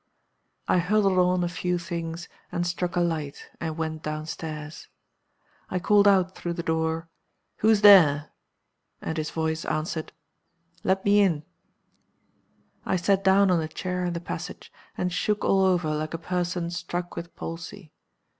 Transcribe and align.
"I 0.67 0.79
huddled 0.79 1.19
on 1.19 1.43
a 1.43 1.47
few 1.47 1.77
things, 1.77 2.27
and 2.51 2.65
struck 2.65 2.95
a 2.95 3.01
light, 3.01 3.51
and 3.59 3.77
went 3.77 4.01
down 4.01 4.25
stairs. 4.25 4.87
I 5.69 5.77
called 5.77 6.07
out 6.07 6.33
through 6.35 6.53
the 6.53 6.63
door, 6.63 7.07
'Who's 7.57 7.81
there?' 7.81 8.31
And 8.99 9.15
his 9.15 9.29
voice 9.29 9.63
answered, 9.63 10.11
'Let 10.83 11.05
me 11.05 11.21
in.' 11.21 11.43
"I 12.83 12.95
sat 12.95 13.23
down 13.23 13.51
on 13.51 13.61
a 13.61 13.67
chair 13.67 14.03
in 14.05 14.13
the 14.13 14.19
passage, 14.19 14.71
and 14.97 15.13
shook 15.13 15.45
all 15.45 15.61
over 15.63 15.91
like 15.91 16.15
a 16.15 16.17
person 16.17 16.71
struck 16.71 17.15
with 17.15 17.35
palsy. 17.35 17.91